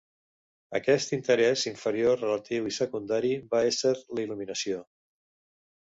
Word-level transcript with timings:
Aquest 0.79 1.13
interès 1.17 1.65
inferior, 1.71 2.17
relatiu 2.23 2.71
i 2.71 2.75
secundari 2.79 3.33
ve 3.53 3.61
a 3.61 3.69
ésser 3.75 3.95
l'il·luminació… 4.17 4.85